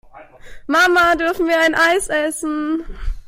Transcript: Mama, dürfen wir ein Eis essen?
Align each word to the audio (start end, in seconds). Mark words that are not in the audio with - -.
Mama, 0.65 1.15
dürfen 1.15 1.47
wir 1.47 1.59
ein 1.59 1.75
Eis 1.75 2.07
essen? 2.07 2.83